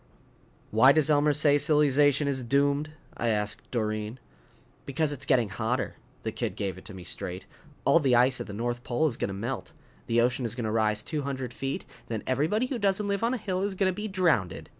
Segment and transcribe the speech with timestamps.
[0.71, 4.19] "Why does Elmer say silly zation is doomed?" I asked Doreen.
[4.87, 7.45] "Because it's getting hotter." The kid gave it to me straight.
[7.85, 9.73] "All the ice at the North Pole is gonna melt.
[10.07, 11.85] The ocean is gonna rise two hundred feet.
[12.07, 14.69] Then everybody who doesn't live on a hill is gonna be drownded.